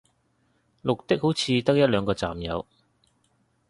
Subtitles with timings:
[0.83, 2.65] 綠的好似得一兩個站有